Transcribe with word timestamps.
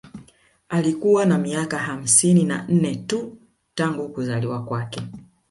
Alikuwa 0.69 1.25
na 1.25 1.37
miaka 1.37 1.77
hamsini 1.77 2.43
na 2.43 2.65
nne 2.69 2.95
tu 2.95 3.37
tangu 3.75 4.09
kuzaliwa 4.09 4.63
kwake 4.65 5.01